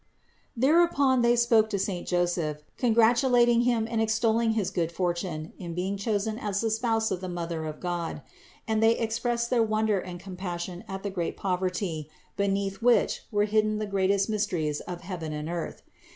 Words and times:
Thereupon 0.57 1.21
they 1.21 1.35
spoke 1.35 1.69
to 1.69 1.77
saint 1.77 2.07
Joseph, 2.07 2.63
congratulating 2.75 3.61
him 3.65 3.87
and 3.87 4.01
extolling 4.01 4.53
his 4.53 4.71
good 4.71 4.91
fortune 4.91 5.53
in 5.59 5.75
being 5.75 5.95
chosen 5.95 6.39
as 6.39 6.59
the 6.61 6.71
spouse 6.71 7.11
of 7.11 7.21
the 7.21 7.29
Mother 7.29 7.65
of 7.65 7.79
God; 7.79 8.23
and 8.67 8.81
they 8.81 8.97
expressed 8.97 9.51
wonder 9.51 9.99
and 9.99 10.19
com 10.19 10.37
passion 10.37 10.83
at 10.87 11.03
the 11.03 11.11
great 11.11 11.37
poverty, 11.37 12.09
beneath 12.35 12.81
which 12.81 13.25
were 13.31 13.45
hidden 13.45 13.77
the 13.77 13.85
greatest 13.85 14.27
mysteries 14.27 14.79
of 14.79 15.01
heaven 15.01 15.33
and 15.33 15.47
earth. 15.47 15.83